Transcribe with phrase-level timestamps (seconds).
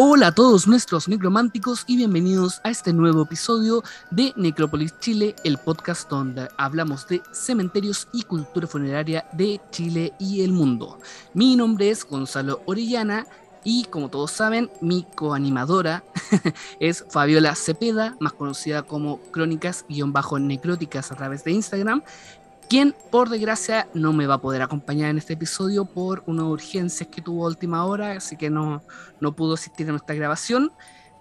[0.00, 3.82] Hola a todos nuestros necrománticos y bienvenidos a este nuevo episodio
[4.12, 10.42] de Necrópolis Chile, el podcast donde hablamos de cementerios y cultura funeraria de Chile y
[10.42, 11.00] el mundo.
[11.34, 13.26] Mi nombre es Gonzalo Orellana
[13.64, 16.04] y como todos saben, mi coanimadora
[16.78, 22.04] es Fabiola Cepeda, más conocida como Crónicas-Necróticas a través de Instagram
[22.68, 27.08] quien por desgracia no me va a poder acompañar en este episodio por unas urgencias
[27.08, 28.82] que tuvo a última hora, así que no,
[29.20, 30.72] no pudo asistir a nuestra grabación.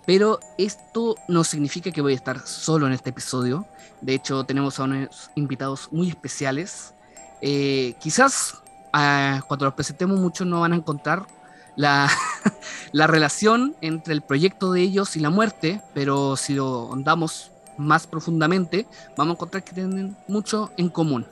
[0.05, 3.65] Pero esto no significa que voy a estar solo en este episodio.
[4.01, 6.93] De hecho, tenemos a unos invitados muy especiales.
[7.41, 8.61] Eh, quizás
[8.93, 11.27] ah, cuando los presentemos muchos no van a encontrar
[11.75, 12.09] la,
[12.91, 18.07] la relación entre el proyecto de ellos y la muerte, pero si lo andamos más
[18.07, 21.25] profundamente, vamos a encontrar que tienen mucho en común.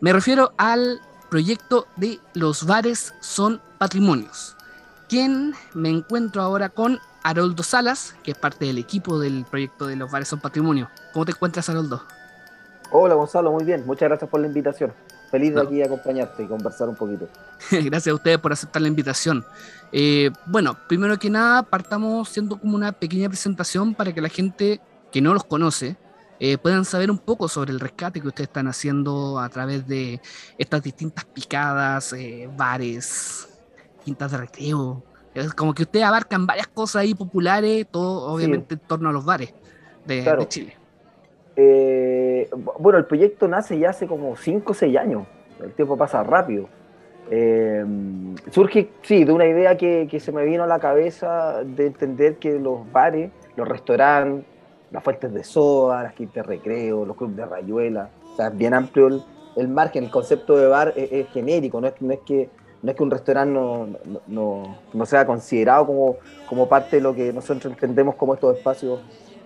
[0.00, 0.98] Me refiero al
[1.28, 4.56] proyecto de Los bares son patrimonios,
[5.10, 9.96] quien me encuentro ahora con Haroldo Salas, que es parte del equipo del proyecto de
[9.96, 10.88] Los bares son patrimonio.
[11.12, 12.02] ¿Cómo te encuentras, Haroldo?
[12.90, 13.84] Hola, Gonzalo, muy bien.
[13.84, 14.90] Muchas gracias por la invitación.
[15.30, 17.28] Feliz de aquí acompañarte y conversar un poquito.
[17.70, 19.44] gracias a ustedes por aceptar la invitación.
[19.92, 24.80] Eh, bueno, primero que nada, partamos siendo como una pequeña presentación para que la gente
[25.12, 25.98] que no los conoce
[26.42, 30.18] eh, puedan saber un poco sobre el rescate que ustedes están haciendo a través de
[30.56, 33.46] estas distintas picadas, eh, bares,
[34.02, 35.02] quintas de recreo.
[35.34, 39.22] Es como que ustedes abarcan varias cosas ahí populares, todo obviamente en torno a los
[39.22, 39.52] bares
[40.06, 40.76] de, Chile.
[41.56, 45.26] Eh, bueno, el proyecto nace ya hace como 5 o 6 años.
[45.62, 46.70] El tiempo pasa rápido.
[48.50, 52.38] surge, sí, de una idea que, que, se me vino a la cabeza de entender
[52.38, 54.49] que los bares, los restaurantes,
[54.90, 58.10] las fuentes de soda, las quintas de recreo, los clubes de rayuela.
[58.32, 59.22] O sea, es bien amplio
[59.56, 62.48] el, margen, el concepto de bar es, genérico, no es, no es, que
[62.82, 63.88] no es que un restaurante no,
[64.26, 66.16] no, no, sea considerado como,
[66.48, 69.00] como parte de lo que nosotros entendemos como estos espacios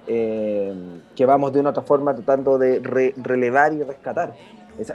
[0.07, 0.75] eh,
[1.17, 2.81] que vamos de una otra forma tratando de
[3.17, 4.35] relevar y rescatar.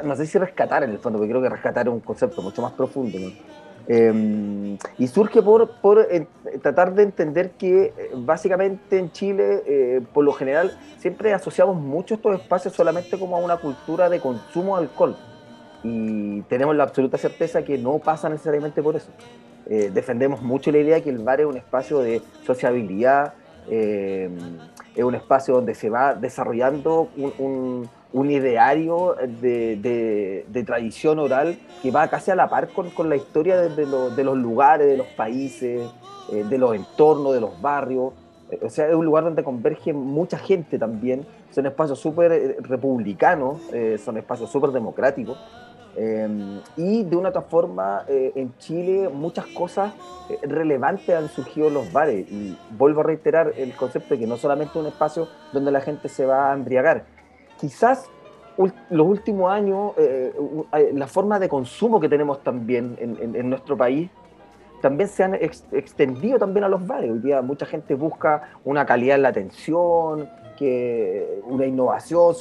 [0.03, 2.61] No sé si rescatar en el fondo, porque creo que rescatar es un concepto mucho
[2.61, 3.17] más profundo.
[3.91, 6.27] Em, y surge por, por eh,
[6.61, 12.13] tratar de entender que eh, básicamente en Chile, eh, por lo general, siempre asociamos mucho
[12.13, 15.17] estos espacios solamente como a una cultura de consumo de alcohol.
[15.83, 19.09] Y tenemos la absoluta certeza que no pasa necesariamente por eso.
[19.65, 23.33] defendemos mucho la idea de que el bar es un espacio de sociabilidad,
[23.69, 24.57] em,
[24.95, 31.91] es un espacio donde se va desarrollando un un ideario de, de, tradición oral que
[31.91, 35.07] va casi a la par con, con la historia de, de, los lugares, de los
[35.07, 35.89] países,
[36.31, 38.13] eh, de los entornos, de los barrios.
[38.51, 41.25] Eh, o sea, es un lugar donde converge mucha gente también.
[41.51, 43.61] Son espacios súper eh, republicanos,
[44.03, 45.37] son espacios súper democráticos.
[46.77, 49.93] y de una otra forma, en Chile muchas cosas
[50.43, 52.31] relevantes han surgido en los bares.
[52.31, 56.07] Y vuelvo a reiterar el concepto de que no solamente un espacio donde la gente
[56.07, 57.05] se va a embriagar,
[57.59, 58.09] quizás
[58.89, 60.33] los últimos años, eh,
[60.93, 64.09] la forma de consumo que tenemos también en, nuestro país,
[64.81, 67.09] también se han extendido también a los bares.
[67.11, 72.35] Hoy día mucha gente busca una calidad en la atención, que, una innovación,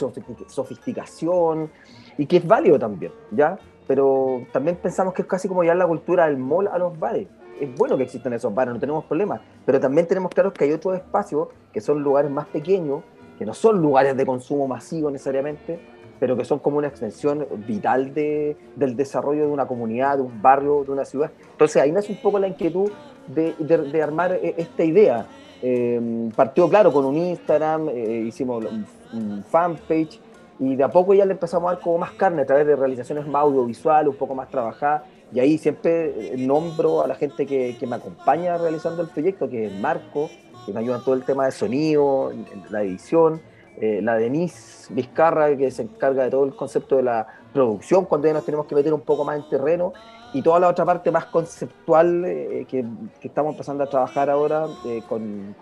[0.49, 1.71] sofisticación,
[2.17, 3.59] y que es válido también, ¿ya?
[3.87, 7.29] Pero también pensamos que es casi como ya la cultura del mall a los bares.
[7.61, 10.73] Es bueno que existen esos bares, no tenemos problemas, pero también tenemos claro que hay
[10.73, 13.03] otros espacios que son lugares más pequeños,
[13.39, 15.79] que no son lugares de consumo masivo necesariamente,
[16.19, 20.43] pero que son como una extensión vital de, del desarrollo de una comunidad, de un
[20.43, 21.31] barrio, de una ciudad.
[21.53, 22.91] Entonces ahí nace un poco la inquietud
[23.29, 25.27] de, de, armar eh, esta idea.
[25.63, 28.65] Eh, partió, claro, con un Instagram, eh, hicimos
[29.13, 30.21] un fanpage
[30.59, 32.75] y de a poco ya le empezamos a dar como más carne a través de
[32.75, 35.03] realizaciones más audiovisuales, un poco más trabajadas.
[35.33, 39.67] Y ahí siempre nombro a la gente que, que me acompaña realizando el proyecto, que
[39.67, 40.31] es Marco,
[40.67, 42.33] que me ayudan todo el tema de sonido,
[42.71, 43.41] la edición,
[43.81, 48.27] eh, la Denise Vizcarra, que se encarga de todo el concepto de la producción, cuando
[48.27, 49.93] ya nos tenemos que meter un poco más en terreno,
[50.33, 52.85] y toda la otra parte más conceptual eh, que,
[53.23, 55.55] estamos empezando a trabajar ahora eh, con,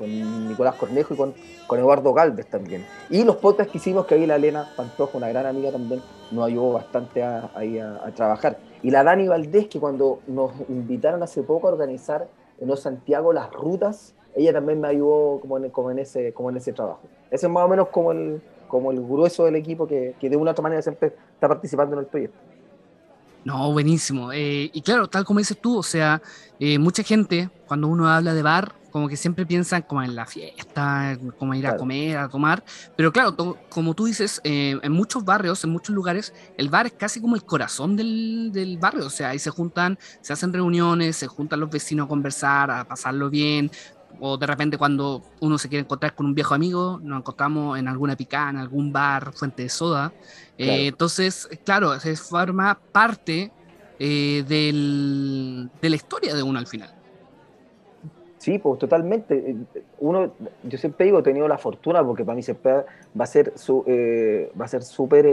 [0.49, 1.35] Nicolás Cornejo y con,
[1.79, 2.85] Eduardo Galvez también.
[3.11, 6.47] Y los podcasts que hicimos, que ahí la Elena Pantojo, una gran amiga también, nos
[6.47, 8.59] ayudó bastante a, a, trabajar.
[8.83, 12.29] Y la Dani Valdés, que cuando nos invitaron hace poco a organizar
[12.59, 17.01] en Santiago las rutas ella también me ayudó como en, ese, como en ese trabajo.
[17.31, 20.51] Ese es más o menos como el, como el grueso del equipo que de una
[20.51, 22.39] u otra manera siempre está participando en el proyecto.
[23.47, 24.33] No, buenísimo.
[24.33, 26.21] Eh, y claro, tal como dices tú, o sea,
[26.59, 30.27] eh, mucha gente cuando uno habla de bar, como que siempre piensan como en la
[30.27, 32.65] fiesta, como ir a comer, a tomar,
[32.97, 33.37] pero claro,
[33.69, 37.37] como tú dices, eh, en muchos barrios, en muchos lugares, el bar es casi como
[37.37, 41.61] el corazón del, del, barrio, o sea, ahí se juntan, se hacen reuniones, se juntan
[41.61, 43.71] los vecinos a conversar, a pasarlo bien,
[44.21, 47.89] o de repente cuando uno se quiere encontrar con un viejo amigo, nos encontramos en
[47.89, 50.13] alguna picana, en algún bar, fuente de soda.
[50.59, 53.53] Eh, entonces, claro, se forma parte
[53.99, 56.91] eh, del, de la historia de uno al final.
[58.39, 59.57] Sí, pues totalmente.
[59.99, 60.33] Uno,
[60.63, 62.73] yo siempre digo, he tenido la fortuna porque para mí siempre
[63.19, 65.27] va a ser su, eh, va a ser súper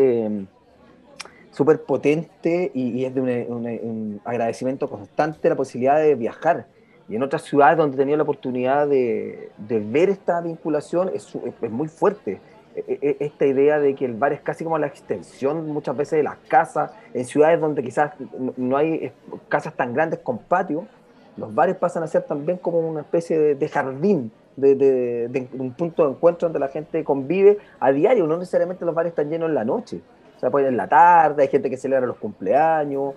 [1.54, 6.68] súper potente y, es de un, agradecimiento constante la posibilidad de viajar.
[7.10, 11.72] Y en otras ciudades donde he tenido la oportunidad de, ver esta vinculación es, es,
[11.72, 12.40] muy fuerte.
[12.76, 15.96] E, e, e, esta idea de que el bar es casi como la extensión muchas
[15.96, 18.14] veces de las casas, en ciudades donde quizás
[18.58, 19.12] no hay
[19.50, 20.88] casas tan grandes con patio,
[21.36, 26.12] los bares pasan a ser también como una especie de, jardín, de, un punto de
[26.12, 29.66] encuentro donde la gente convive a diario, no necesariamente los bares están llenos en la
[29.66, 30.02] noche
[30.44, 33.14] sea, puede en la tarde, hay gente que celebra los cumpleaños.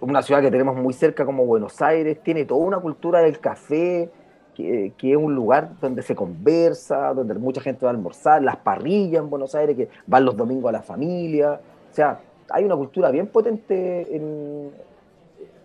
[0.00, 4.10] Una ciudad que tenemos muy cerca como Buenos Aires tiene toda una cultura del café,
[4.54, 9.22] que, es un lugar donde se conversa, donde mucha gente va a almorzar, las parrillas
[9.22, 11.60] en Buenos Aires, que van los domingos a la familia.
[11.90, 12.20] O sea,
[12.50, 14.70] hay una cultura bien potente en,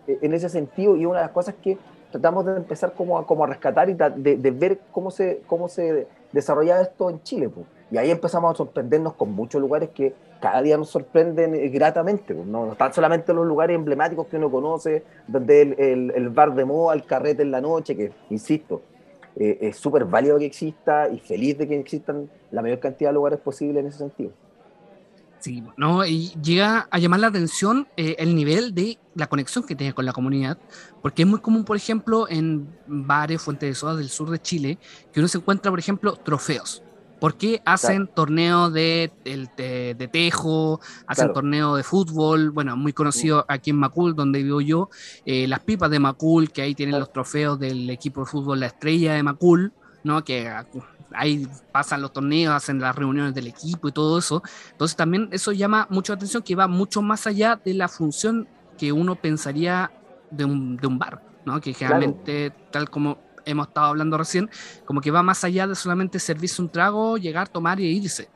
[0.06, 1.76] en ese sentido y una de las cosas que
[2.10, 6.06] tratamos de empezar como a, como a rescatar y de, ver cómo se, cómo se
[6.32, 7.48] desarrolla esto en Chile.
[7.48, 7.66] Pues.
[7.90, 12.34] Y ahí empezamos a sorprendernos con muchos lugares que cada día nos sorprenden eh, gratamente.
[12.34, 16.64] Pues, no, están solamente los lugares emblemáticos que uno conoce, donde el, el, bar de
[16.64, 18.82] moda, el carrete en la noche, que, insisto,
[19.36, 23.14] eh, es súper válido que exista y feliz de que existan la mayor cantidad de
[23.14, 24.32] lugares posibles en ese sentido.
[25.40, 26.04] Sí, ¿no?
[26.04, 30.04] y llega a llamar la atención eh, el nivel de la conexión que tiene con
[30.04, 30.58] la comunidad,
[31.00, 34.78] porque es muy común, por ejemplo, en bares, fuentes de soda del sur de Chile,
[35.12, 36.82] que uno se encuentra, por ejemplo, trofeos.
[37.20, 42.50] ¿Por qué hacen torneos de, de, tejo, hacen torneos de fútbol?
[42.50, 44.88] Bueno, muy conocido aquí en Macul, donde vivo yo,
[45.26, 48.66] eh, las pipas de Macul, que ahí tienen los trofeos del equipo de fútbol La
[48.66, 49.72] Estrella de Macul,
[50.04, 50.22] ¿no?
[50.22, 50.48] Que
[51.12, 54.42] ahí pasan los torneos, hacen las reuniones del equipo y todo eso.
[54.70, 58.48] Entonces también eso llama mucho la atención, que va mucho más allá de la función
[58.76, 59.90] que uno pensaría
[60.30, 61.60] de un, de un bar, ¿no?
[61.60, 63.18] Que generalmente, tal como
[63.50, 64.48] hemos estado hablando recién,
[64.84, 68.28] como que va más allá de solamente servirse un trago, llegar, tomar y irse.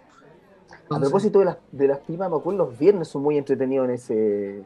[0.91, 3.95] a propósito de las, de las pipas, me acuerdo, los viernes son muy entretenidos en
[3.95, 4.63] ese,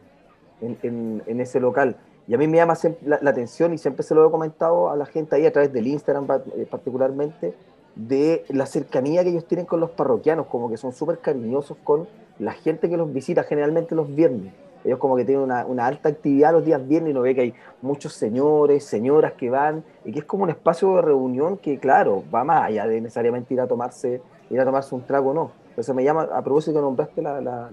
[0.60, 1.96] en, en, ese local.
[2.28, 4.96] Y a mí me llama la, la, atención, y siempre se lo he comentado a
[4.96, 6.26] la gente ahí a través del Instagram
[6.56, 7.54] eh, particularmente,
[7.94, 12.06] de la cercanía que ellos tienen con los parroquianos, como que son súper cariñosos con
[12.38, 14.52] la gente que los visita generalmente los viernes.
[14.86, 17.40] Ellos como que tienen una, una, alta actividad los días viernes y uno ve que
[17.40, 21.78] hay muchos señores, señoras que van y que es como un espacio de reunión que,
[21.78, 25.50] claro, va más allá de necesariamente ir a tomarse, ir a tomarse un trago, no.
[25.70, 27.68] Entonces me llama, a propósito que nombraste la, la,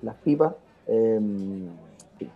[0.00, 0.54] las pipas,
[0.86, 1.68] em,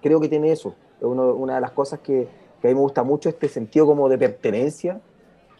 [0.03, 0.75] creo que tiene eso.
[1.00, 2.26] Es una de las cosas que,
[2.61, 5.00] que, a mí me gusta mucho, este sentido como de pertenencia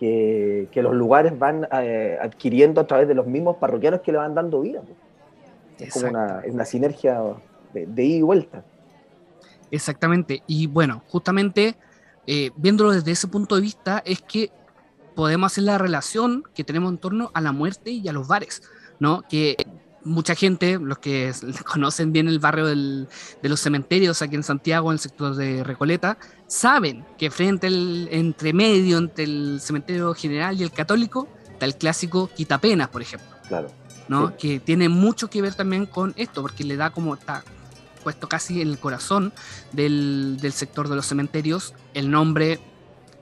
[0.01, 4.19] que, que los lugares van eh, adquiriendo a través de los mismos parroquianos que le
[4.19, 4.83] van dando vida.
[5.79, 7.23] Es como una, una sinergia
[7.73, 8.65] de, ida y vuelta.
[9.71, 10.43] Exactamente.
[10.47, 11.77] Y bueno, justamente
[12.27, 14.51] eh, viéndolo desde ese punto de vista, es que
[15.15, 18.63] podemos hacer la relación que tenemos en torno a la muerte y a los bares,
[19.01, 19.23] ¿no?
[19.29, 19.57] Que
[20.05, 21.33] mucha gente, los que
[21.71, 23.07] conocen bien el barrio de
[23.43, 28.53] los cementerios aquí en Santiago, en el sector de Recoleta, saben que frente al entre
[28.53, 33.29] medio entre el cementerio general y el católico está el clásico Quitapenas, por ejemplo.
[33.49, 33.69] Claro.
[34.09, 34.37] ¿no?
[34.37, 37.45] Que tiene mucho que ver también con esto, porque le da como, está
[38.09, 39.35] puesto casi en el corazón
[39.73, 41.75] del, del sector de los cementerios.
[41.93, 42.59] El nombre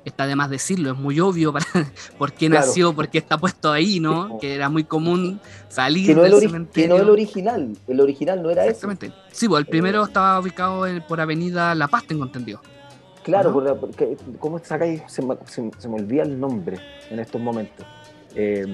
[0.04, 1.66] está de más decirlo, es muy obvio para,
[2.18, 4.38] por qué nació, por qué está puesto ahí, ¿no?
[4.38, 6.94] Que era muy común salir del cementerio.
[6.94, 9.12] Que no el original, el original no era Exactamente.
[9.32, 12.60] Sí, pues el primero estaba ubicado por Avenida La Paz, tengo entendido.
[13.24, 14.78] Claro, porque, ¿cómo acá?
[15.08, 16.78] Se, se, se, me olvida el nombre
[17.10, 17.84] en estos momentos.
[18.36, 18.64] Eh,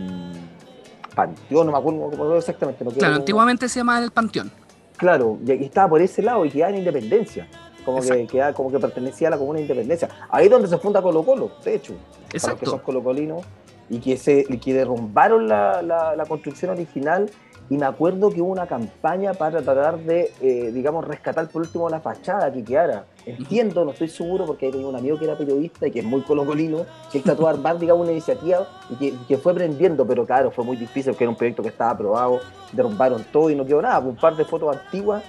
[1.14, 2.84] Panteón, no me acuerdo, exactamente.
[2.98, 4.52] claro, antiguamente se llamaba el Panteón.
[5.02, 7.48] Claro, y estaba por ese lado y quedaba en Independencia.
[7.84, 10.08] Como que, quedaba, como que pertenecía a la comuna de Independencia.
[10.30, 11.94] Ahí es donde se funda Colo Colo, de hecho.
[12.32, 12.60] Exacto.
[12.60, 13.42] que son colocolinos
[13.90, 17.28] y que, se, que derrumbaron la, la, construcción original
[17.68, 21.88] y me acuerdo que hubo una campaña para tratar de, eh, digamos, rescatar por último
[21.88, 23.04] la fachada que quedara.
[23.24, 26.22] Entiendo, no estoy seguro, porque tenía un amigo que era periodista y que es muy
[26.22, 28.66] colocolino, que él trató de armar, digamos, una iniciativa
[28.98, 31.90] y que, fue prendiendo, pero claro, fue muy difícil porque era un proyecto que estaba
[31.92, 32.40] aprobado,
[32.72, 34.00] derrumbaron todo y no quedó nada.
[34.00, 35.22] Un par de fotos antiguas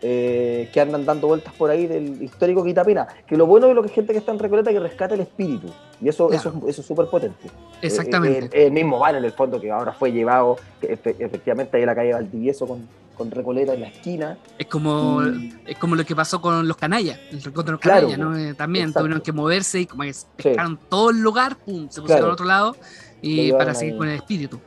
[0.00, 3.08] eh, que andan dando vueltas por ahí del histórico Quitapena.
[3.26, 5.68] Que lo bueno de lo que gente que está en Recoleta que rescata el espíritu.
[6.00, 7.48] Y eso, eso, eso es súper potente.
[7.82, 8.46] Exactamente.
[8.56, 11.86] Eh, eh, el mismo bar en el fondo que ahora fue llevado, efectivamente ahí en
[11.86, 12.86] la calle Valdivieso con,
[13.18, 14.38] con Recoleta en la esquina.
[14.56, 15.20] Es como,
[15.66, 18.36] es como lo que pasó con los canallas, el recuento de los canallas, ¿no?
[18.36, 22.26] Eh, también tuvieron que moverse y como que pescaron todo el lugar, pum, se pusieron
[22.26, 22.76] al otro lado
[23.20, 24.60] y para seguir con el espíritu.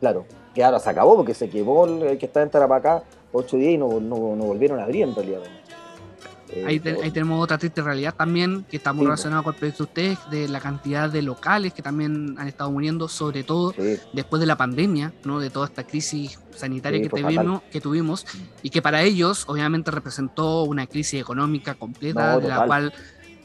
[0.00, 3.74] Claro, que ahora se acabó porque se quemó el que está en Tarapacá ocho días
[3.74, 5.40] y no, no, no volvieron a abrir en realidad.
[6.54, 9.88] Eh, ahí, tenemos otra triste realidad también, que está muy relacionada con el proyecto de
[9.88, 13.74] ustedes, de la cantidad de locales que también han estado muriendo, sobre todo
[14.12, 15.40] después de la pandemia, ¿no?
[15.40, 18.26] de toda esta crisis sanitaria que, tuvimos, que tuvimos,
[18.62, 22.92] y que para ellos obviamente representó una crisis económica completa, de la cual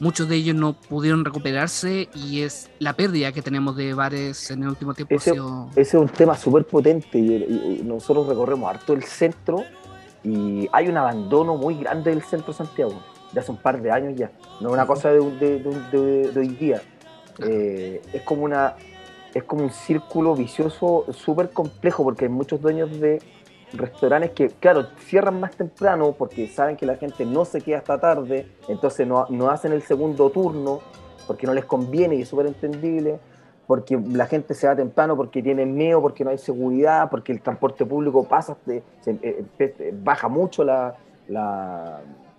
[0.00, 4.62] muchos de ellos no pudieron recuperarse y es la pérdida que tenemos de bares en
[4.62, 5.14] el último tiempo.
[5.14, 5.34] Ese,
[5.76, 9.64] es un tema súper potente y, nosotros recorremos harto el centro
[10.24, 12.94] y hay un abandono muy grande del centro de Santiago,
[13.32, 16.82] ya hace un par de años ya, no es una cosa de, hoy día.
[17.40, 18.74] Eh, es como una
[19.34, 23.20] es como un círculo vicioso súper complejo porque hay muchos dueños de
[23.72, 28.00] restaurantes que, claro, cierran más temprano porque saben que la gente no se queda hasta
[28.00, 30.80] tarde, entonces no, no hacen el segundo turno
[31.26, 33.20] porque no les conviene y es súper entendible
[33.68, 37.42] porque la gente se va temprano, porque tiene miedo, porque no hay seguridad, porque el
[37.42, 38.82] transporte público pasa, eh,
[39.12, 40.96] eh, baja mucho la,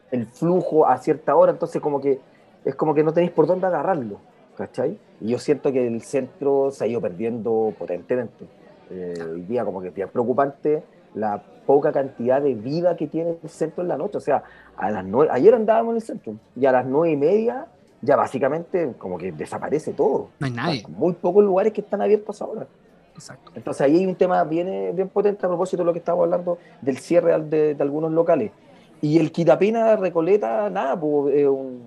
[0.09, 2.19] el flujo a cierta hora, entonces como que
[2.65, 4.17] es como que no tenéis por dónde agarrarlo,
[4.57, 4.97] ¿cachai?
[5.21, 8.45] Y yo siento que el centro se ha ido perdiendo potentemente.
[8.89, 10.81] Eh, hoy día como que es preocupante
[11.13, 14.17] la poca cantidad de vida que tiene el centro en la noche.
[14.17, 14.41] O sea,
[14.75, 17.67] a las nueve, ayer andábamos en el centro y a las nueve y media
[18.01, 20.29] ya básicamente como que desaparece todo.
[20.39, 20.83] No hay nadie.
[20.87, 22.67] muy pocos lugares que están abiertos ahora.
[23.13, 23.51] Exacto.
[23.53, 26.57] Entonces ahí hay un tema bien, bien potente a propósito de lo que estamos hablando
[26.81, 28.51] del cierre de, algunos locales.
[29.01, 31.81] Y el Quitapena Recoleta, nada, pues, es, un,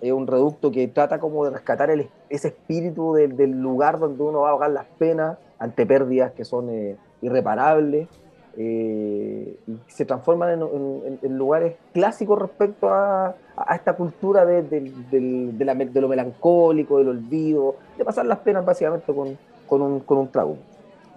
[0.00, 4.22] es, un, reducto que trata como de rescatar el, ese espíritu del, del, lugar donde
[4.22, 8.08] uno va a ahogar las penas ante pérdidas que son eh, irreparables.
[8.56, 10.60] Eh, y se transforman
[11.22, 13.34] en, lugares clásicos respecto a,
[13.74, 20.18] esta cultura de, lo melancólico, del olvido, de pasar las penas básicamente con, un, con
[20.18, 20.56] un trago.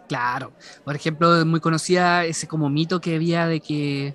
[0.07, 0.51] Claro,
[0.83, 4.13] por ejemplo, muy conocida ese como mito que había de que,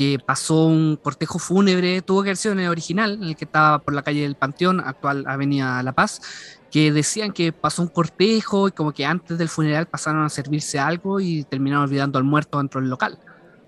[0.00, 3.80] que pasó un cortejo fúnebre, tuvo que haber en el original, en el que estaba
[3.80, 6.22] por la calle del Panteón, actual Avenida La Paz,
[6.70, 10.78] que decían que pasó un cortejo y como que antes del funeral pasaron a servirse
[10.78, 13.18] algo y terminaron olvidando al muerto dentro del local.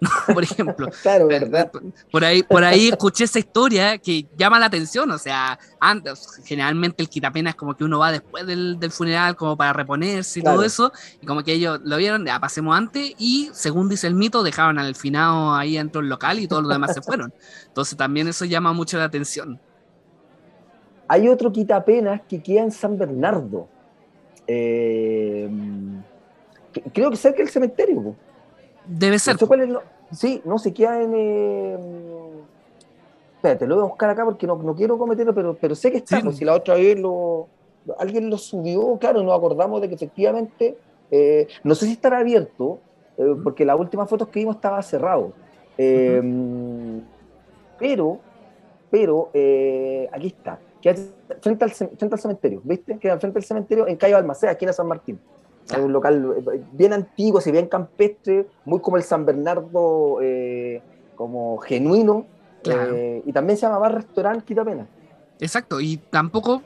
[0.34, 0.88] por ejemplo.
[1.02, 1.70] claro, ¿verdad?
[2.10, 7.02] Por ahí, por ahí escuché esa historia que llama la atención, o sea, antes, generalmente
[7.02, 10.42] el quitapena es como que uno va después del, del funeral como para reponerse y
[10.42, 14.14] todo eso, y como que ellos lo vieron, ya pasemos antes, y según dice el
[14.14, 17.32] mito, dejaron al finado ahí dentro del local y todos los demás se fueron.
[17.66, 19.60] Entonces también eso llama mucho la atención.
[21.08, 23.68] Hay otro quitapenas que queda en San Bernardo.
[24.46, 25.48] Eh,
[26.92, 28.16] creo que cerca del cementerio.
[28.86, 29.36] Debe ser.
[30.12, 31.12] sí, no se queda en.
[31.14, 31.78] Eh,
[33.36, 36.20] espérate, lo voy a buscar acá porque no, quiero cometerlo, pero, pero sé que está.
[36.32, 37.48] si la otra vez lo,
[37.98, 40.76] alguien lo subió, claro, nos acordamos de que efectivamente.
[41.14, 42.78] Eh, no sé si estará abierto,
[43.44, 45.34] porque las últimas fotos que vimos estaba cerrado.
[47.78, 48.18] Pero,
[48.90, 49.28] pero,
[50.10, 50.96] aquí está queda
[51.40, 52.98] frente al, frente al cementerio, ¿viste?
[52.98, 55.18] Queda frente al cementerio en Calle Balmaceda, aquí en San Martín.
[55.70, 60.82] Es un local eh, bien antiguo, si bien campestre, muy como el San Bernardo, eh,
[61.14, 62.26] como genuino.
[62.64, 64.86] Eh, y también se llama Bar Restaurant Quitapena.
[65.40, 66.62] Exacto, y tampoco,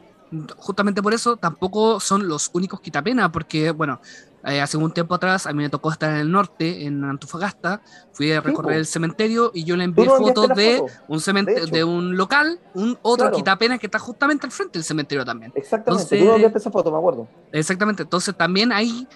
[0.58, 4.00] justamente por eso, tampoco son los únicos Quitapena, porque, bueno,
[4.46, 7.82] eh, hace un tiempo atrás a mí me tocó estar en el norte, en Antofagasta,
[8.12, 12.16] fui a recorrer el cementerio y yo le envié fotos de un cementerio, de, un
[12.16, 15.52] local, un otro quitapena que está justamente al frente del cementerio también.
[15.56, 17.26] Exactamente, tú enviaste esa foto, me acuerdo.
[17.50, 19.08] Exactamente, entonces también ahí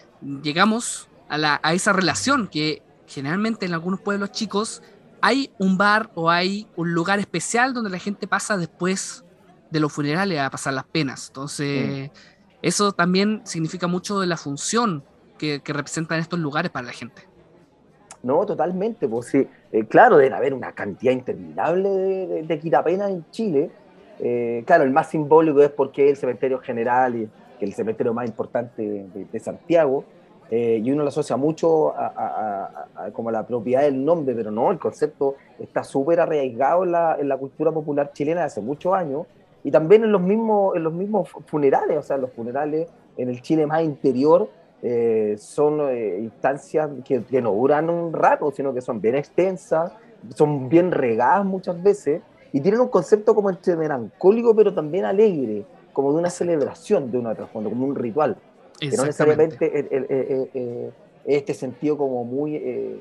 [0.43, 4.83] llegamos a, la, a esa relación que generalmente en algunos pueblos chicos
[5.21, 9.25] hay un bar o hay un lugar especial donde la gente pasa después
[9.71, 11.29] de los funerales a pasar las penas.
[11.29, 12.11] Entonces,
[12.63, 15.05] eso también significa mucho de la función
[15.41, 17.23] que, representan estos lugares para la gente.
[18.23, 19.09] No, totalmente.
[19.09, 23.71] Pues sí, eh, claro, debe haber una cantidad interminable de, de, quitapena en Chile.
[24.19, 27.29] Eh, claro, el más simbólico es porque es el cementerio general y
[27.59, 30.05] que el cementerio más importante de, Santiago.
[30.51, 34.79] Eh, y uno lo asocia mucho a, como la propiedad del nombre, pero no, el
[34.79, 39.27] concepto está súper arraigado en la, en la, cultura popular chilena de hace muchos años
[39.63, 43.41] y también en los mismos, en los mismos funerales, o sea, los funerales en el
[43.43, 44.49] Chile más interior
[44.83, 49.93] eh, son eh, instancias que, no duran un rato, sino que son bien extensas,
[50.35, 52.23] son bien regadas muchas veces
[52.53, 57.19] y tienen un concepto como entre melancólico pero también alegre, como de una celebración de
[57.19, 58.37] una trasfondo, como un ritual.
[58.79, 60.91] Que no necesariamente
[61.27, 62.99] este sentido como muy,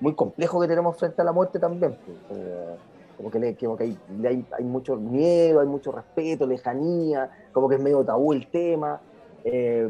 [0.00, 1.94] muy complejo que tenemos frente a la muerte también.
[2.28, 2.40] Pues,
[3.18, 7.68] como que, le, como que hay, hay, hay, mucho miedo, hay mucho respeto, lejanía, como
[7.68, 9.00] que es medio tabú el tema.
[9.44, 9.88] Eh,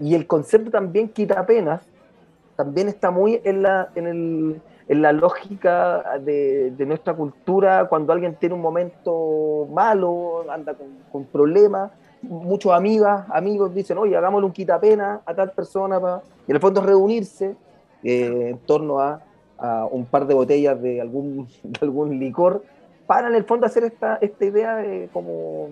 [0.00, 1.82] y el concepto también quita penas,
[2.56, 8.12] también está muy en la, en el, en la lógica de, de, nuestra cultura, cuando
[8.12, 11.90] alguien tiene un momento malo, anda con, con problemas,
[12.22, 16.00] muchos amigas, amigos dicen, oye, hagámosle un quitapena a tal persona,
[16.46, 17.56] y en el fondo es reunirse
[18.02, 19.20] eh, en torno a,
[19.58, 22.62] a, un par de botellas de algún, de algún licor,
[23.06, 25.68] para en el fondo hacer esta, esta idea de, como,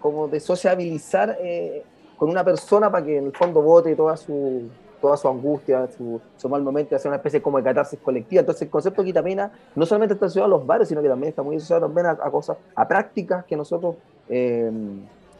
[0.00, 1.84] como de sociabilizar eh,
[2.16, 4.68] con una persona para que en el fondo vote toda su,
[5.00, 8.40] toda su angustia, su, mal momento, hacer una especie como de catarsis colectiva.
[8.40, 11.28] Entonces el concepto de quitamena no solamente está asociado a los bares, sino que también
[11.28, 13.96] está muy asociado también a, cosas, a prácticas que nosotros
[14.28, 14.70] eh,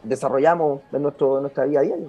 [0.03, 2.07] desarrollamos en, nuestro, en nuestra vida diaria.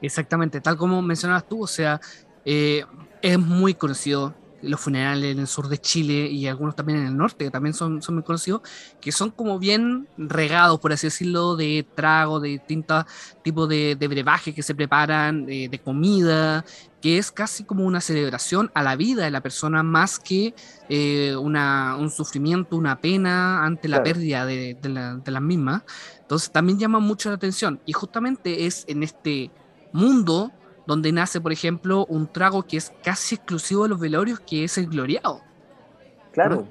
[0.00, 2.00] Exactamente, tal como mencionabas tú, o sea,
[2.44, 2.84] eh,
[3.20, 7.16] es muy conocido los funerales en el sur de Chile y algunos también en el
[7.16, 8.62] norte, que también son, son muy conocidos,
[9.00, 13.04] que son como bien regados, por así decirlo, de trago, de distintos
[13.42, 16.64] tipos de, de brebajes que se preparan, de, de, comida,
[17.00, 20.54] que es casi como una celebración a la vida de la persona más que
[20.88, 24.04] eh, una, un sufrimiento, una pena ante la claro.
[24.04, 25.82] pérdida de, de, la, de las mismas.
[26.20, 29.50] Entonces también llama mucho la atención y justamente es en este
[29.92, 30.52] mundo
[30.90, 34.76] donde nace, por ejemplo, un trago que es casi exclusivo de los velorios, que es
[34.76, 35.40] el gloriado.
[36.32, 36.66] Claro, ¿no?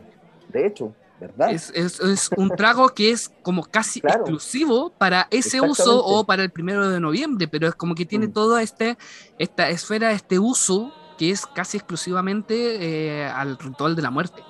[0.50, 1.52] de hecho, ¿verdad?
[1.52, 4.20] Es, es, es, un trago que es como casi claro.
[4.20, 8.28] exclusivo para ese uso o para el primero de noviembre, pero es como que tiene
[8.28, 8.34] mm.
[8.34, 8.98] toda este,
[9.38, 14.44] esta esfera, este uso que es casi exclusivamente eh, al ritual de la muerte.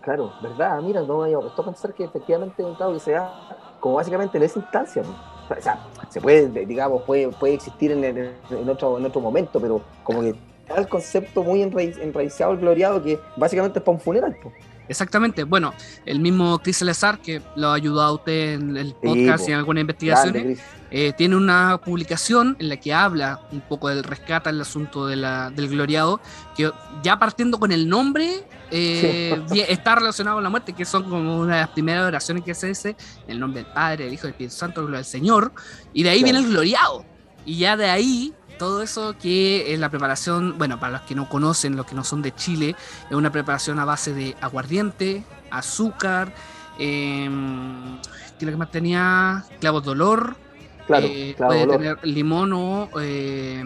[0.00, 0.80] Claro, ¿verdad?
[0.80, 4.38] Mira, no me puesto a pensar que efectivamente un trago que se da como básicamente
[4.38, 5.02] en esa instancia.
[5.02, 5.37] ¿no?
[5.56, 5.78] O sea,
[6.08, 10.34] se puede, digamos, puede, puede existir en, en, otro, en otro momento, pero como que
[10.60, 14.36] está el concepto muy enraiz, enraizado, el gloriado, que básicamente es para un funeral.
[14.42, 14.54] Pues.
[14.88, 15.74] Exactamente, bueno,
[16.06, 19.52] el mismo Chris Salazar, que lo ha ayudado a usted en el podcast sí, y
[19.52, 20.58] en algunas investigaciones,
[20.90, 25.16] eh, tiene una publicación en la que habla un poco del rescate, el asunto de
[25.16, 26.20] la, del gloriado,
[26.56, 26.70] que
[27.02, 29.62] ya partiendo con el nombre, eh, sí.
[29.68, 32.70] está relacionado con la muerte, que son como una de las primeras oraciones que se
[32.70, 32.96] hace,
[33.26, 35.52] el nombre del Padre, del Hijo, del Espíritu Santo, del Señor,
[35.92, 36.32] y de ahí claro.
[36.32, 37.04] viene el gloriado.
[37.44, 41.28] Y ya de ahí todo eso que es la preparación, bueno, para los que no
[41.28, 42.76] conocen, los que no son de Chile,
[43.08, 46.32] es una preparación a base de aguardiente, azúcar,
[46.78, 47.28] eh,
[48.38, 49.44] ¿qué es lo que más tenía?
[49.60, 50.36] Clavos de olor,
[50.86, 52.88] claro, eh, clavo puede tener limón o...
[53.00, 53.64] Eh,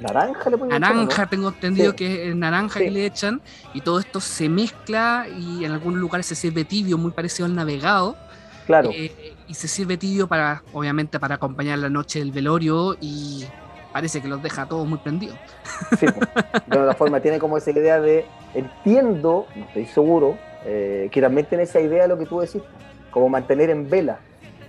[0.00, 1.28] naranja le naranja ¿no?
[1.28, 1.96] tengo entendido sí.
[1.96, 2.84] que es naranja sí.
[2.84, 3.42] que le echan
[3.74, 7.54] y todo esto se mezcla y en algunos lugares se sirve tibio muy parecido al
[7.56, 8.16] navegado
[8.66, 13.44] claro eh, y se sirve tibio para obviamente para acompañar la noche del velorio y
[13.98, 15.36] parece que los deja a todos muy prendidos.
[15.98, 21.20] Sí, de otra forma tiene como esa idea de, entiendo, no estoy seguro, eh, que
[21.20, 22.62] también tiene esa idea de lo que tú decís,
[23.10, 24.20] como mantener en vela.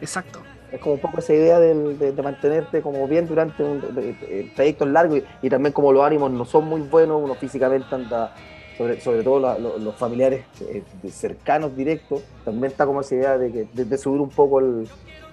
[0.02, 0.42] Exacto.
[0.72, 4.52] Es como un poco esa idea de, de, de mantenerte como bien durante un de,
[4.56, 8.34] trayectos largos y, y, también como los ánimos no son muy buenos, uno físicamente anda,
[8.80, 13.38] sobre, sobre todo la, lo, los familiares eh, cercanos, directos, también está como esa idea
[13.38, 14.90] de, que, de, subir un poco el,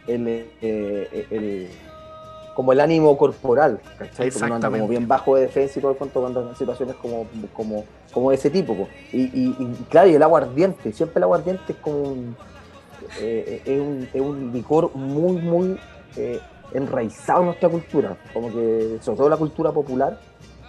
[0.07, 0.29] el,
[0.61, 1.69] eh, el
[2.57, 4.31] como el ánimo corporal, ¿cachai?
[4.31, 6.97] Porque uno anda como bien bajo de defensa y todo el cuento cuando en situaciones
[6.97, 8.89] como, como, como de ese tipo.
[9.13, 12.35] Y, y, y, claro, y el aguardiente, siempre el aguardiente es como un,
[13.21, 15.79] eh, es, un, es un licor muy, muy
[16.17, 16.41] eh,
[16.73, 20.19] enraizado en nuestra cultura, como que sobre todo la cultura popular.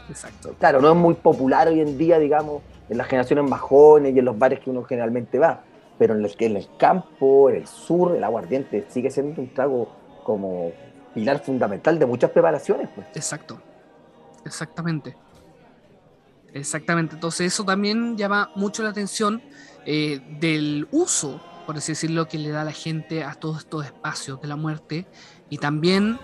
[0.09, 0.55] Exacto.
[0.59, 4.19] Claro, no es muy popular hoy en día, digamos, en las generaciones más jóvenes y
[4.19, 5.61] en los bares que uno generalmente va,
[5.97, 9.87] pero en el, en el campo, en el sur, el aguardiente sigue siendo un trago
[10.25, 10.73] como
[11.13, 12.89] pilar fundamental de muchas preparaciones.
[12.93, 13.07] Pues.
[13.15, 13.59] Exacto,
[14.45, 15.15] exactamente.
[16.53, 19.41] Exactamente, entonces eso también llama mucho la atención
[19.85, 24.41] eh, del uso, por así decirlo, que le da la gente a todos estos espacios
[24.41, 25.05] de la muerte
[25.49, 26.17] y también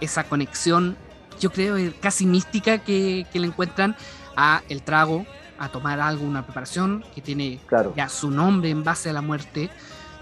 [0.00, 0.96] esa conexión,
[1.38, 3.96] yo creo, casi mística que, que le encuentran
[4.36, 5.24] a el trago,
[5.58, 7.92] a tomar algo, una preparación que tiene claro.
[7.96, 9.70] ya su nombre en base a la muerte,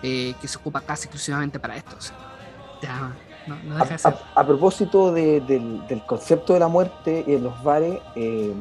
[0.02, 1.96] eh, que se ocupa casi exclusivamente para esto.
[1.96, 2.16] O sea,
[2.82, 3.16] ya
[3.48, 7.62] no, no a, a, a, propósito de, del, del, concepto de la muerte en los
[7.62, 8.52] bares, eh,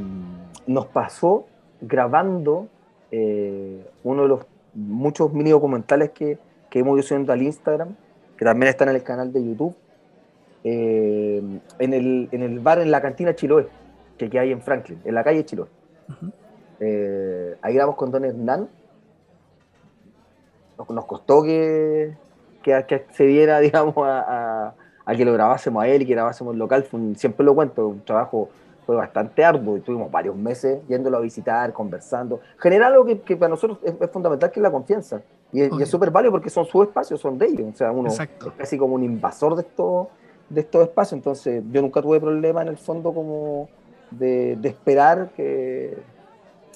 [0.65, 1.45] nos pasó
[1.81, 2.67] grabando
[3.11, 7.95] eh, uno de los muchos mini documentales que, que hemos ido subiendo al Instagram,
[8.37, 9.75] que también están en el canal de YouTube,
[10.63, 11.41] eh,
[11.79, 13.67] en, el, en el bar, en la cantina Chiloé,
[14.17, 15.67] que, que hay en Franklin, en la calle Chiloé.
[16.09, 17.57] Uh -huh.
[17.61, 18.69] ahí grabamos con Don Hernán.
[20.77, 22.15] Nos, nos costó que,
[22.67, 24.19] que, que accediera, digamos, a,
[24.67, 24.73] a,
[25.05, 26.85] a, que lo grabásemos a él y que grabásemos local.
[26.91, 28.49] Un, siempre lo cuento, un trabajo
[28.85, 29.77] fue bastante arduo.
[29.77, 32.39] Estuvimos varios meses yéndolo a visitar, conversando.
[32.57, 35.21] Generar algo que, para nosotros es, fundamental, que es la confianza.
[35.53, 37.73] Y es súper válido porque son sus espacios, son de ellos.
[37.73, 38.19] O sea, uno es
[38.57, 40.07] casi como un invasor de estos,
[40.49, 41.13] de estos espacios.
[41.13, 43.69] Entonces, yo nunca tuve problema en el fondo como
[44.11, 45.97] de, esperar que,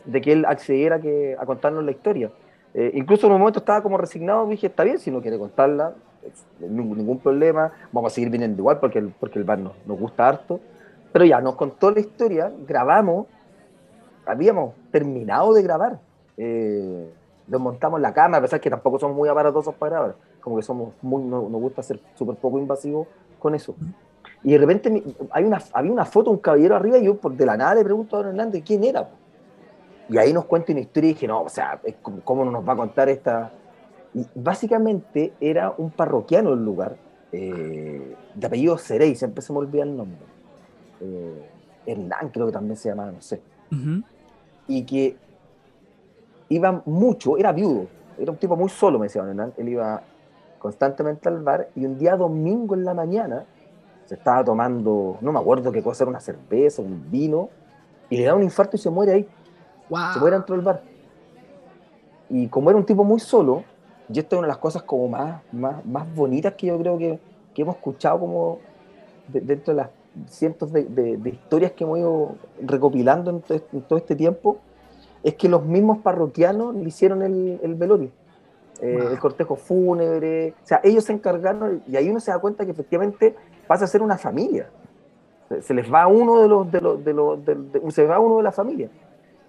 [0.05, 2.31] de que él accediera que, a contarnos la historia.
[2.73, 5.93] Eh, incluso en un momento estaba como resignado, dije, está bien, si no quiere contarla,
[6.59, 10.27] ningún, problema, vamos a seguir viniendo igual porque el, porque el bar nos, nos gusta
[10.27, 10.59] harto.
[11.11, 13.27] Pero ya, nos contó la historia, grabamos,
[14.25, 15.99] habíamos terminado de grabar.
[16.37, 17.11] Eh,
[17.47, 20.93] desmontamos la cámara, a pesar que tampoco somos muy aparatosos para grabar, como que somos
[21.01, 23.07] muy, nos, gusta ser súper poco invasivos
[23.39, 23.75] con eso.
[24.43, 27.57] Y de repente hay una, había una foto un caballero arriba y yo de la
[27.57, 29.09] nada le pregunto a Don Hernández quién era.
[30.11, 31.79] Y ahí nos cuenta una historia y dije, no, o sea,
[32.25, 33.53] ¿cómo no nos va a contar esta?
[34.13, 36.97] Y básicamente era un parroquiano el lugar,
[37.31, 40.19] eh, de apellido Cerey, siempre se me olvida el nombre.
[40.99, 41.49] Eh,
[41.85, 43.41] Hernán creo que también se llamaba, no sé.
[44.67, 45.15] Y que
[46.49, 47.87] iba mucho, era viudo,
[48.19, 50.03] era un tipo muy solo, me decía Hernán, él iba
[50.59, 53.45] constantemente al bar y un día domingo en la mañana
[54.07, 57.47] se estaba tomando, no me acuerdo qué cosa, era una cerveza, un vino,
[58.09, 59.27] y le da un infarto y se muere ahí.
[60.13, 60.81] Se muere dentro del bar.
[62.29, 63.63] Y como era un tipo muy solo,
[64.07, 66.97] y esto es una de las cosas como más, más, más bonitas que yo creo
[66.97, 67.19] que,
[67.53, 68.59] que hemos escuchado como
[69.27, 69.89] dentro de las
[70.27, 74.57] cientos de, historias que hemos ido recopilando en todo, este tiempo,
[75.23, 78.09] es que los mismos parroquianos le hicieron el, velorio,
[78.81, 82.65] eh, el cortejo fúnebre, o sea, ellos se encargaron y ahí uno se da cuenta
[82.65, 83.35] que efectivamente
[83.67, 84.69] pasa a ser una familia.
[85.61, 88.53] Se les va uno de los, de los, de los se va uno de la
[88.53, 88.89] familia.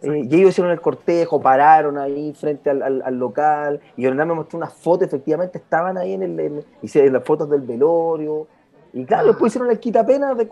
[0.02, 4.56] Eh, y ellos hicieron el cortejo, pararon ahí frente al, local, y Hernán me mostró
[4.56, 8.46] una foto, efectivamente estaban ahí en el, hicieron las fotos del velorio,
[8.92, 10.44] y claro, después hicieron el quitapena de,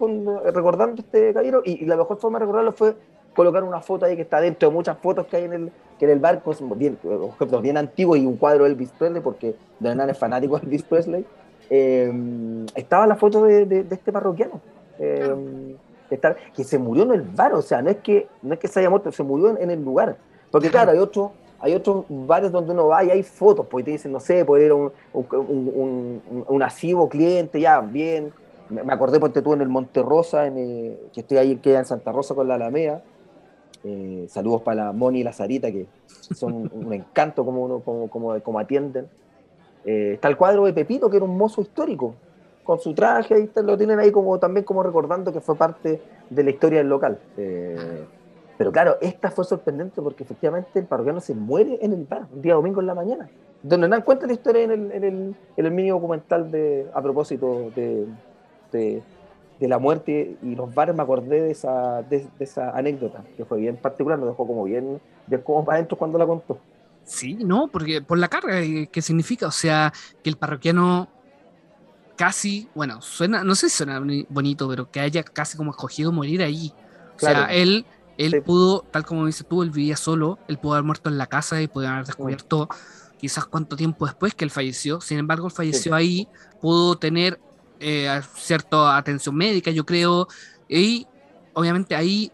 [0.53, 2.95] recordando este caballero y, la mejor forma de recordarlo fue
[3.35, 6.07] colocar una foto ahí que está dentro de muchas fotos que hay en el, que
[6.07, 10.11] en el barco, bien, objetos bien antiguos y un cuadro de Elvis Presley, porque de
[10.11, 11.25] es fanático de Elvis Presley.
[11.69, 12.13] Eh,
[12.75, 14.61] estaba la foto de, este parroquiano.
[14.99, 15.77] Eh,
[16.55, 18.81] que se murió en el bar, o sea, no es que, no es que se
[18.81, 20.17] haya muerto, se murió en, el lugar.
[20.51, 21.31] Porque claro, hay otros
[21.63, 24.65] hay otros bares donde uno va y hay fotos, porque te dicen, no sé, puede
[24.67, 28.33] ir un, un, un, cliente, ya, bien.
[28.71, 31.85] Me acordé, porque tú en el Monte Rosa, en, eh, que estoy ahí que en
[31.85, 33.03] Santa Rosa con la Alameda.
[33.85, 35.87] Eh, saludos para la Moni y la Sarita, que
[36.35, 39.09] son un encanto como, uno, como, como, como atienden.
[39.85, 42.15] Eh, está el cuadro de Pepito, que era un mozo histórico,
[42.71, 46.45] con su traje, ahí lo tienen ahí como también como recordando que fue parte de
[46.45, 47.19] la historia del local.
[47.35, 52.41] Pero claro, esta fue sorprendente porque efectivamente el parroquiano se muere en el bar, un
[52.41, 53.29] día domingo en la mañana.
[53.61, 58.07] Donde dan cuenta la historia en el, en el, mini documental de, a propósito de,
[58.71, 59.03] de,
[59.69, 63.79] la muerte y los bares, me acordé de esa, de, esa anécdota, que fue bien
[63.79, 66.57] particular, nos dejó como bien, bien como para adentro cuando la contó.
[67.03, 71.09] Sí, no, porque por la carga eh, que significa, o sea, que el parroquiano
[72.21, 76.43] casi, bueno, suena, no sé si suena bonito, pero que haya casi como escogido morir
[76.43, 76.71] ahí.
[77.17, 77.87] O sea, él
[78.19, 81.25] él pudo, tal como dice tú, él vivía solo, él pudo haber muerto en la
[81.27, 82.69] casa y pudo haber descubierto
[83.19, 85.01] quizás cuánto tiempo después que él falleció.
[85.01, 86.29] Sin embargo, él falleció ahí,
[86.61, 87.41] pudo tener
[87.79, 90.29] eh, cierta atención médica, yo creo,
[90.69, 91.07] y
[91.55, 92.31] obviamente ahí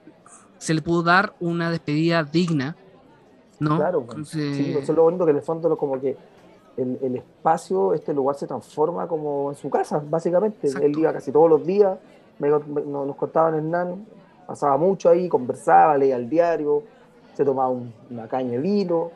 [0.59, 2.77] se le pudo dar una despedida digna,
[3.61, 3.77] ¿no?
[3.77, 6.17] Claro, sí, eso es lo bonito que en el fondo como que
[6.77, 10.69] el, espacio, este lugar se transforma como en su casa, básicamente.
[10.83, 11.99] Él iba casi todos los días,
[12.39, 14.07] nos contaban Hernán,
[14.47, 16.83] pasaba mucho ahí, conversaba, leía el diario,
[17.35, 17.75] se tomaba
[18.11, 19.11] una caña de vino.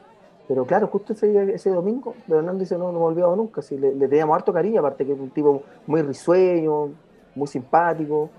[0.48, 3.78] Pero claro, justo ese, ese domingo, Hernando dice, no, no me he olvidado nunca, si
[3.78, 6.90] le, teníamos harto cariño, aparte que es un tipo muy risueño,
[7.36, 8.30] muy simpático.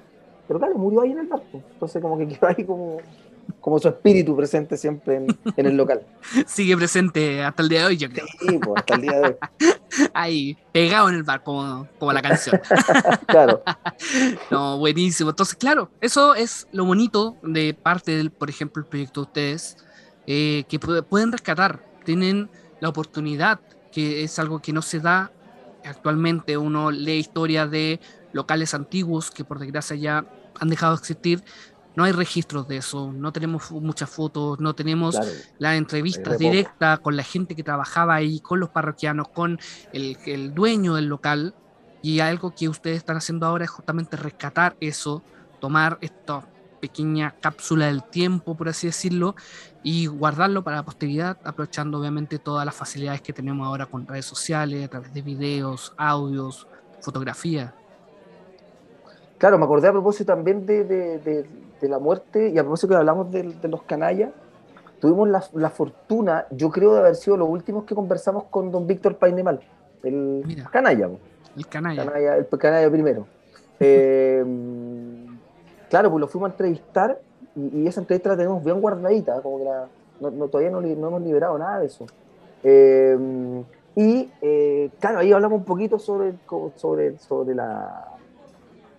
[0.48, 1.62] Pero claro, murió ahí en el barco.
[1.74, 2.98] Entonces como que quedó ahí como,
[3.62, 6.02] como su espíritu presente siempre en, el local.
[6.48, 8.26] Sigue presente hasta el día de hoy, yo creo.
[8.40, 9.36] Sí, pues, hasta el día de hoy.
[10.14, 12.60] Ahí, pegado en el bar, como, como la canción.
[13.28, 13.62] claro.
[14.50, 15.30] no, buenísimo.
[15.30, 19.78] Entonces, claro, eso es lo bonito de parte del, por ejemplo, el proyecto de ustedes,
[20.26, 23.60] eh, que pueden rescatar, tienen la oportunidad,
[23.92, 25.32] que es algo que no se da
[25.86, 26.58] actualmente.
[26.58, 28.00] Uno lee historias de
[28.34, 30.26] locales antiguos que por desgracia ya
[30.60, 31.44] han dejado de existir,
[31.96, 35.20] no hay registros de eso, no tenemos muchas fotos, no tenemos
[35.58, 39.60] la entrevista directa con la gente que trabajaba ahí, con los parroquianos, con
[39.92, 41.54] el, dueño del local.
[42.04, 45.22] Y algo que ustedes están haciendo ahora es justamente rescatar eso,
[45.60, 46.48] tomar esta
[46.80, 49.36] pequeña cápsula del tiempo, por así decirlo,
[49.84, 54.26] y guardarlo para la posteridad, aprovechando obviamente todas las facilidades que tenemos ahora con redes
[54.26, 56.68] sociales, a través de videos, audios,
[57.02, 57.76] fotografía.
[59.38, 61.46] Claro, me acordé a propósito también de, de
[61.90, 64.32] la muerte, y a propósito que hablamos de, de los canallas,
[65.00, 68.88] tuvimos la, la, fortuna, yo creo, de haber sido los últimos que conversamos con don
[68.88, 69.60] Víctor Painemal,
[70.04, 70.70] el Mira.
[70.72, 71.10] canalla.
[71.58, 72.06] El canalla.
[72.06, 73.28] canalla el canalla primero.
[73.84, 74.46] Eh,
[75.90, 77.20] claro, pues lo fuimos a entrevistar
[77.56, 79.88] y, y, esa entrevista la tenemos bien guardadita, como que la,
[80.22, 82.06] no, no, todavía no, no, hemos liberado nada de eso.
[82.64, 83.64] Eh,
[83.96, 86.34] y eh, claro, ahí hablamos un poquito sobre,
[86.76, 88.08] sobre, sobre, la,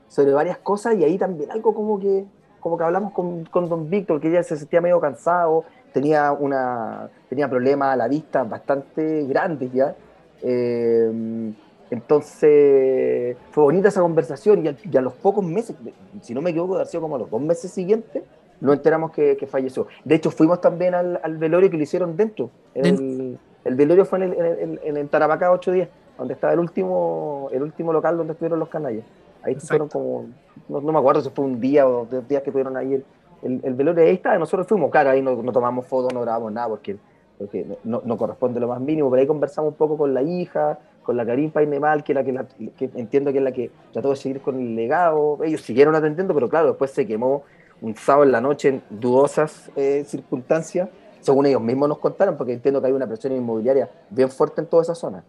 [0.09, 2.27] sobre varias cosas y ahí también algo como que,
[2.62, 7.11] como que hablamos con, con don Víctor, que ella se sentía medio cansado, tenía, una,
[7.29, 9.96] tenía problemas a la vista bastante grandes ya.
[10.42, 11.53] Eh,
[11.90, 15.77] entonces fue bonita esa conversación y a, y a, los pocos meses,
[16.22, 18.22] si no me equivoco, de sido como a los dos meses siguientes,
[18.61, 19.88] nos enteramos que, que falleció.
[20.05, 22.48] De hecho, fuimos también al, al, velorio que le hicieron dentro.
[22.75, 26.61] El, el velorio fue en, el, en, el, en Tarapacá 8 días, donde estaba el
[26.61, 29.05] último, el último local donde estuvieron los canallas.
[29.42, 29.66] Ahí Exacto.
[29.68, 30.26] fueron como,
[30.68, 33.05] no, no, me acuerdo si fue un día o dos días que tuvieron ahí el,
[33.42, 34.05] el, el velorio.
[34.05, 36.96] Ahí está, nosotros fuimos, claro, ahí no, no tomamos fotos, no grabamos nada, porque,
[37.38, 40.78] porque no, no, corresponde lo más mínimo, pero ahí conversamos un poco con la hija,
[41.02, 44.11] con la Karim Painemal, que, la, que, la, que entiendo que es la que trató
[44.11, 45.38] de seguir con el legado.
[45.42, 47.42] Ellos siguieron atendiendo, pero claro, después se quemó
[47.81, 50.88] un sábado en la noche en dudosas eh, circunstancias,
[51.20, 54.68] según ellos mismos nos contaron, porque entiendo que hay una presión inmobiliaria bien fuerte en
[54.68, 55.24] toda esa zona.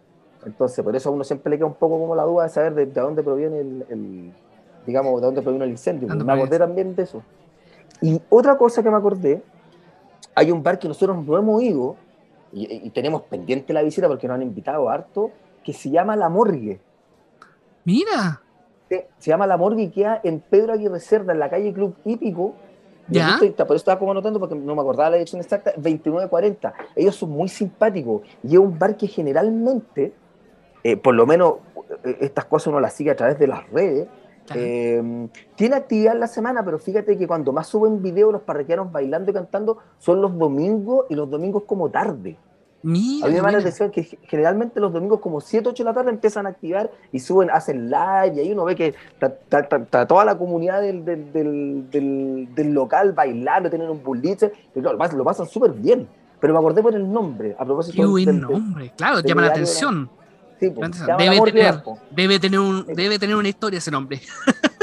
[0.46, 2.74] Entonces, por eso a uno siempre le queda un poco como la duda de saber
[2.74, 4.32] de, de dónde proviene el, el,
[4.86, 6.08] digamos, de dónde proviene el incendio.
[6.08, 7.22] Me acordé también de eso.
[8.00, 9.42] Y otra cosa que me acordé,
[10.34, 11.96] hay un bar que nosotros no hemos ido
[12.52, 15.30] y, y tenemos pendiente la visita porque nos han invitado harto,
[15.62, 16.80] que se llama La Morgue.
[17.84, 18.40] Mira.
[18.88, 21.96] Se, se llama La Morgue y queda en Pedro Aguirre Cerda, en la calle Club
[22.04, 22.54] Hípico.
[23.08, 23.36] ¿Ya?
[23.38, 26.72] Por eso estaba como anotando porque no me acordaba la dirección exacta, 2940.
[26.96, 30.14] Ellos son muy simpáticos y es un bar que generalmente,
[30.84, 31.54] eh, por lo menos
[32.20, 34.06] estas cosas uno las sigue a través de las redes,
[34.54, 38.92] eh, tiene actividad en la semana, pero fíjate que cuando más suben videos los parroquianos
[38.92, 42.36] bailando y cantando son los domingos y los domingos como tarde.
[42.82, 45.88] Mira, a mí me da la atención que generalmente los domingos como 7, 8 de
[45.88, 50.06] la tarde empiezan a activar y suben, hacen live y ahí uno ve que está,
[50.06, 55.46] toda la comunidad del, del, del, local bailando, tienen un bulliche, y lo, lo pasan
[55.46, 56.06] súper bien.
[56.40, 60.10] Pero me acordé por el nombre, a propósito Qué buen nombre, claro, llama la atención.
[60.64, 64.20] Sí, pues, debe, tener, debe, tener un, debe tener una historia ese nombre.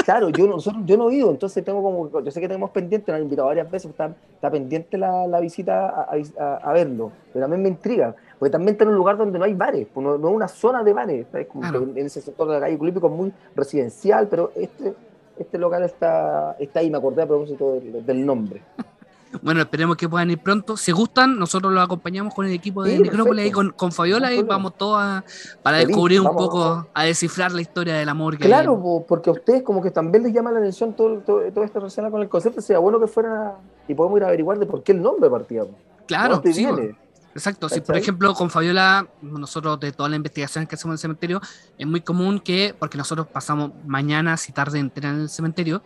[0.03, 3.17] Claro, yo no, yo no ido, entonces tengo como, yo sé que tenemos pendiente, nos
[3.17, 7.43] han invitado varias veces, está, está pendiente la, la visita a, a, a, verlo, pero
[7.43, 10.17] también me intriga, porque también está en un lugar donde no hay bares, pues no,
[10.17, 11.83] no es una zona de bares, es como claro.
[11.83, 14.93] en ese sector de la calle Culípico es muy residencial, pero este,
[15.37, 18.61] este local está, está ahí, me acordé a propósito del, del nombre.
[19.41, 20.77] Bueno, esperemos que puedan ir pronto.
[20.77, 24.33] Si gustan, nosotros los acompañamos con el equipo de sí, Necrópolis y con, con Fabiola
[24.33, 25.23] y vamos todos a,
[25.61, 28.37] para Feliz, descubrir un vamos, poco, a descifrar la historia del amor.
[28.37, 29.05] Que claro, hay.
[29.07, 32.11] porque a ustedes como que también les llama la atención todo, todo, todo esto relacionado
[32.11, 32.61] con el concepto.
[32.61, 33.53] Sería bueno que fueran
[33.87, 35.63] y podemos ir a averiguar de por qué el nombre partía.
[36.05, 36.95] Claro, sí, viene?
[37.33, 40.99] Exacto, si por ejemplo con Fabiola, nosotros de todas las investigaciones que hacemos en el
[40.99, 41.41] cementerio,
[41.77, 45.81] es muy común que, porque nosotros pasamos mañanas y tarde entera en el cementerio,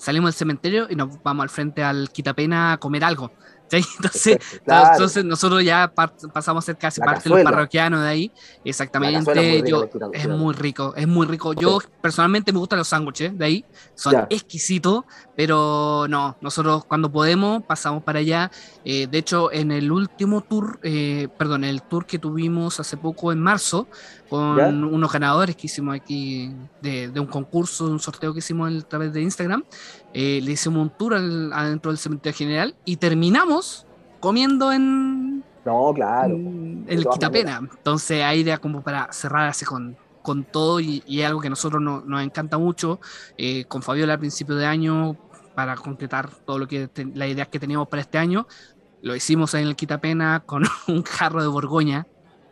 [0.00, 3.32] salimos del cementerio y nos vamos al frente al Quitapena a comer algo.
[3.78, 3.86] ¿sí?
[3.96, 4.92] Entonces, claro.
[4.92, 7.38] entonces, nosotros ya pasamos a ser casi la parte cazuela.
[7.38, 8.32] de los parroquianos de ahí.
[8.64, 9.62] Exactamente.
[9.66, 11.52] Yo, es muy rico, es muy rico.
[11.54, 14.26] Yo personalmente me gustan los sándwiches de ahí, son ya.
[14.30, 15.04] exquisitos,
[15.36, 18.50] pero no, nosotros cuando podemos pasamos para allá.
[18.84, 23.32] Eh, de hecho, en el último tour, eh, perdón, el tour que tuvimos hace poco
[23.32, 23.86] en marzo,
[24.28, 24.68] con ¿Ya?
[24.68, 29.12] unos ganadores que hicimos aquí de, de, un concurso, un sorteo que hicimos a través
[29.12, 29.64] de Instagram.
[30.12, 33.86] Eh, le hicimos un tour al, adentro del cementerio general y terminamos
[34.18, 35.44] comiendo en.
[35.64, 36.34] No, claro.
[36.34, 37.58] En el Quitapena.
[37.58, 41.50] Entonces, ahí era como para cerrar así con, con todo y, y algo que a
[41.50, 43.00] nosotros no, nos encanta mucho.
[43.36, 45.16] Eh, con Fabiola al principio de año,
[45.54, 48.46] para concretar todo lo que las ideas que teníamos para este año,
[49.02, 52.06] lo hicimos en el Quitapena con un jarro de Borgoña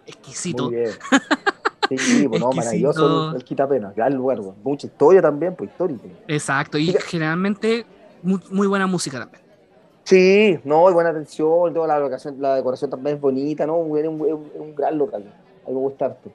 [0.09, 0.65] exquisito.
[0.65, 0.91] Muy bien.
[1.89, 6.09] Sí, maravilloso el, el Quitapena, gran lugar, mucha historia también, pues histórico.
[6.27, 7.87] Exacto, y generalmente
[8.23, 9.43] muy, muy, buena música también.
[10.05, 13.97] Sí, no, y buena atención, toda la, decoración también es bonita, ¿no?
[13.97, 15.23] Es un, un, un, gran local,
[15.65, 16.31] a mí me gusta harto.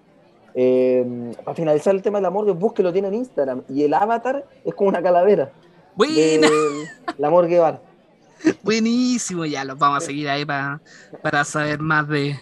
[0.56, 4.46] Eh, para finalizar el tema del amor, busque lo tiene en Instagram, y el avatar
[4.64, 5.52] es como una calavera.
[5.96, 6.48] Buena.
[7.18, 7.82] La Morgue Bar.
[8.64, 10.82] Buenísimo, ya los vamos a seguir ahí para,
[11.22, 12.36] para saber más de,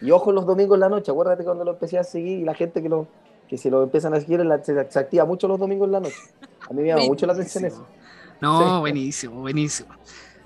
[0.00, 2.54] y ojo los domingos en la noche, acuérdate cuando lo empecé a seguir y la
[2.54, 3.08] gente que, lo,
[3.48, 6.00] que se lo empiezan a seguir la, se, se, activa mucho los domingos en la
[6.00, 6.16] noche.
[6.68, 7.86] A mí me llama mucho la atención eso.
[8.40, 8.80] No, sí.
[8.80, 9.90] buenísimo, buenísimo.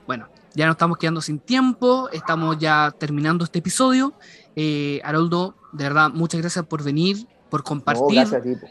[0.06, 4.14] Bueno, ya nos estamos quedando sin tiempo, estamos ya terminando este episodio.
[4.56, 7.26] Eh, Haroldo, de verdad, muchas gracias por venir.
[7.52, 8.26] Por compartir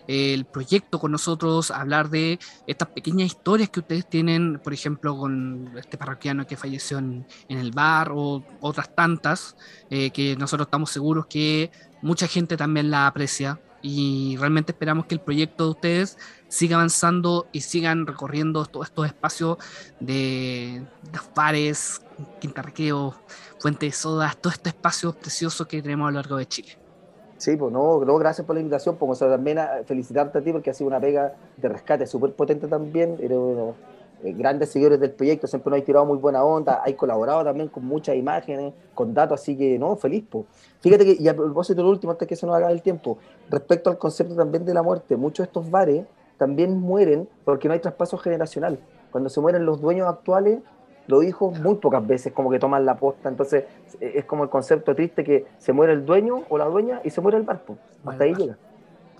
[0.08, 5.72] el proyecto con nosotros, hablar de estas pequeñas historias que ustedes tienen, por ejemplo, con
[5.78, 9.56] este parroquiano que falleció en, el bar o otras tantas,
[9.92, 11.70] eh, que nosotros estamos seguros que
[12.02, 16.18] mucha gente también la aprecia y realmente esperamos que el proyecto de ustedes
[16.48, 19.60] siga avanzando y sigan recorriendo todos estos espacios
[20.00, 22.02] de, los bares,
[22.40, 23.14] Quinta Recreo,
[23.60, 26.81] Fuente de Sodas, todos estos espacios preciosos que tenemos a lo largo de Chile.
[27.42, 30.90] Sí, pues no, gracias por la invitación, pues también felicitarte a ti porque ha sido
[30.90, 33.74] una pega de rescate súper potente también, eres uno
[34.24, 37.68] eh, grandes seguidores del proyecto, siempre nos hay tirado muy buena onda, hay colaborado también
[37.70, 40.24] con muchas imágenes, con datos, así que no, feliz.
[40.30, 40.46] pues.
[40.82, 43.18] Fíjate que, y a propósito lo último, antes que se nos haga el tiempo,
[43.50, 46.06] respecto al concepto también de la muerte, muchos de estos bares
[46.38, 48.78] también mueren porque no hay traspaso generacional.
[49.10, 50.60] Cuando se mueren los dueños actuales,
[51.08, 53.66] los hijos muy pocas veces como que toman la posta, entonces
[54.00, 57.22] es como el concepto triste que se muere el dueño o la dueña y se
[57.22, 57.62] muere el bar,
[58.06, 58.58] hasta ahí llega.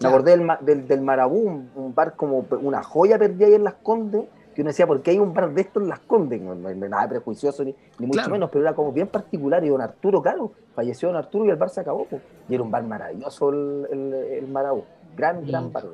[0.02, 4.26] Me acordé del, del, Marabú, un, bar como una joya perdida ahí en Las Condes,
[4.56, 6.42] que uno decía, ¿por qué hay un bar de esto en Las Condes?
[6.42, 9.64] No, hay nada prejuicioso ni, mucho menos, pero era como bien particular.
[9.64, 12.08] Y don Arturo, claro, falleció don Arturo y el bar se acabó.
[12.50, 14.84] Y era un bar maravilloso el, el, el Marabú.
[15.16, 15.86] Gran, gran bar.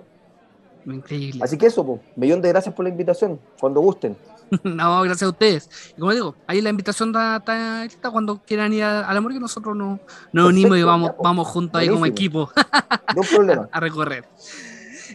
[0.85, 1.41] Increíble.
[1.43, 3.39] Así que eso, pues, millón de gracias por la invitación.
[3.59, 4.15] Cuando gusten.
[4.63, 5.69] no, gracias a ustedes.
[5.95, 9.75] Y como digo, ahí la invitación está, está cuando quieran ir a, la que nosotros
[9.75, 9.99] nos,
[10.31, 12.51] nos unimos y vamos, vamos juntos ahí como equipo.
[13.15, 13.69] no problema.
[13.71, 14.25] a recorrer.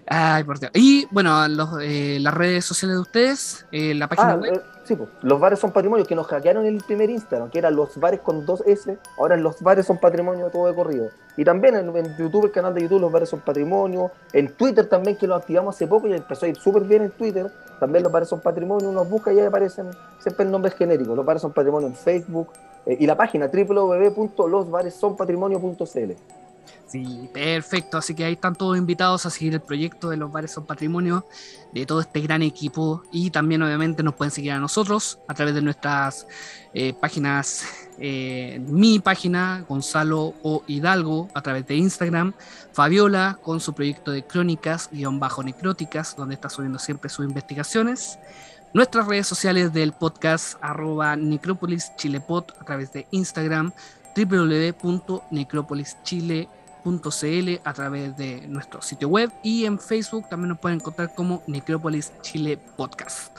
[0.07, 0.71] Ay, por Dios.
[0.75, 1.45] Y bueno,
[1.81, 4.55] eh, las redes sociales de ustedes, eh, la página ah, web.
[4.55, 7.77] Eh, sí, pues, los bares son patrimonio, que nos hackearon el primer Instagram, que eran
[7.77, 11.11] los bares con dos S, ahora los bares son patrimonio todo de corrido.
[11.37, 14.11] Y también en, YouTube, el canal de YouTube, los bares son patrimonio.
[14.33, 17.13] En Twitter también, que lo activamos hace poco y empezó a ir súper bien en
[17.13, 17.51] Twitter.
[17.79, 21.15] También los bares son patrimonio, uno busca y ahí aparecen siempre el nombre genérico.
[21.15, 22.49] Los bares son patrimonio en Facebook
[22.87, 26.42] y la página www.losbaresonpatrimonio.cl.
[26.87, 27.97] Sí, perfecto.
[27.97, 31.25] Así que ahí están todos invitados a seguir el proyecto de los bares son patrimonio
[31.73, 33.03] de todo este gran equipo.
[33.11, 36.27] Y también, obviamente, nos pueden seguir a nosotros a través de nuestras
[36.75, 37.65] eh, páginas.
[37.99, 42.35] Eh, mi página, Gonzalo o Hidalgo, a través de Instagram.
[42.73, 48.19] Fabiola con su proyecto de crónicas-necróticas, donde está subiendo siempre sus investigaciones
[48.75, 53.73] nuestras redes sociales del podcast arroba necrópolis chilepod a través de Instagram
[54.17, 61.15] www.necropolischile.com .cl a través de nuestro sitio web y en Facebook también nos pueden encontrar
[61.15, 63.37] como Necrópolis Chile Podcast.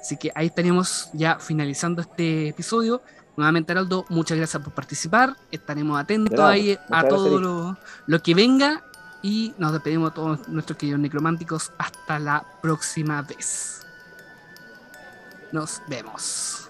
[0.00, 3.02] Así que ahí estaríamos ya finalizando este episodio.
[3.36, 5.36] Nuevamente, Araldo, muchas gracias por participar.
[5.50, 8.82] Estaremos atentos ahí a todo lo, que venga
[9.22, 11.72] y nos despedimos a todos nuestros queridos necrománticos.
[11.76, 13.82] Hasta la próxima vez.
[15.52, 16.65] Nos vemos.